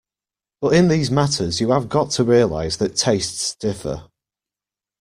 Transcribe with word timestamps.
But 0.61 0.73
in 0.73 0.87
these 0.87 1.11
matters 1.11 1.61
you 1.61 1.69
have 1.69 1.87
got 1.87 2.09
to 2.13 2.23
realize 2.23 2.77
that 2.77 2.95
tastes 2.95 3.53
differ. 3.53 4.07